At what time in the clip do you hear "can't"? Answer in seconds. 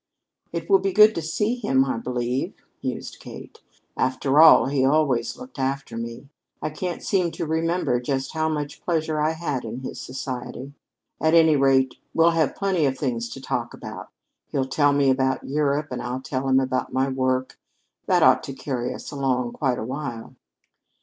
6.71-7.03